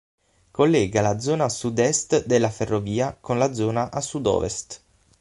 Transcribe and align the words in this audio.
Collega 0.59 1.03
la 1.03 1.19
zona 1.19 1.43
a 1.45 1.49
sud-est 1.49 2.25
della 2.25 2.49
ferrovia 2.49 3.15
con 3.21 3.37
la 3.37 3.53
zona 3.53 3.91
a 3.91 4.01
sud-ovest. 4.01 4.81